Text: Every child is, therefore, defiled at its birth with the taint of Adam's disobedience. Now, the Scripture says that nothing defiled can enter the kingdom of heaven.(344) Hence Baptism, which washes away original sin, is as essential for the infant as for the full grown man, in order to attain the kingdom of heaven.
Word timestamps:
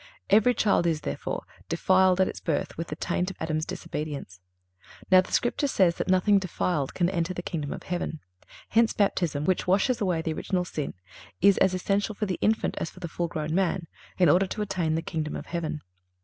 Every 0.31 0.55
child 0.55 0.87
is, 0.87 1.01
therefore, 1.01 1.43
defiled 1.69 2.19
at 2.19 2.27
its 2.27 2.39
birth 2.39 2.75
with 2.75 2.87
the 2.87 2.95
taint 2.95 3.29
of 3.29 3.37
Adam's 3.39 3.67
disobedience. 3.67 4.39
Now, 5.11 5.21
the 5.21 5.31
Scripture 5.31 5.67
says 5.67 5.97
that 5.97 6.07
nothing 6.07 6.39
defiled 6.39 6.95
can 6.95 7.07
enter 7.07 7.35
the 7.35 7.43
kingdom 7.43 7.71
of 7.71 7.83
heaven.(344) 7.83 8.47
Hence 8.69 8.93
Baptism, 8.93 9.45
which 9.45 9.67
washes 9.67 10.01
away 10.01 10.23
original 10.25 10.65
sin, 10.65 10.95
is 11.39 11.59
as 11.59 11.75
essential 11.75 12.15
for 12.15 12.25
the 12.25 12.39
infant 12.41 12.77
as 12.79 12.89
for 12.89 12.99
the 12.99 13.07
full 13.07 13.27
grown 13.27 13.53
man, 13.53 13.85
in 14.17 14.27
order 14.27 14.47
to 14.47 14.63
attain 14.63 14.95
the 14.95 15.03
kingdom 15.03 15.35
of 15.35 15.45
heaven. 15.45 15.81